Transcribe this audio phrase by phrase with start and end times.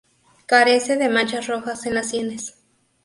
[0.47, 2.55] Carece de manchas rojas en las sienes.